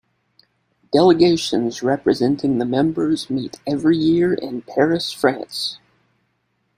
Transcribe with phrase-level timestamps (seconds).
[0.91, 5.77] Delegations representing the members meet every year in Paris, France.